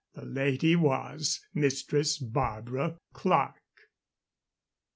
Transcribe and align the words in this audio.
The 0.15 0.25
lady 0.25 0.75
was 0.75 1.45
Mistress 1.53 2.17
Barbara 2.17 2.97
Clerke. 3.13 3.87